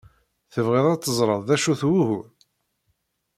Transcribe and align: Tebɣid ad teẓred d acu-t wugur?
Tebɣid 0.53 0.85
ad 0.87 1.01
teẓred 1.01 1.41
d 1.47 1.49
acu-t 1.55 1.81
wugur? 1.89 2.25